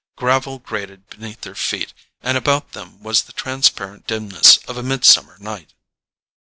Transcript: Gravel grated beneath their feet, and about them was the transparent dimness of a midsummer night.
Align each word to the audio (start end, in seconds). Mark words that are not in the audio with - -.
Gravel 0.15 0.57
grated 0.57 1.07
beneath 1.11 1.41
their 1.41 1.53
feet, 1.53 1.93
and 2.23 2.35
about 2.35 2.71
them 2.71 3.03
was 3.03 3.21
the 3.21 3.33
transparent 3.33 4.07
dimness 4.07 4.57
of 4.67 4.75
a 4.75 4.81
midsummer 4.81 5.37
night. 5.39 5.75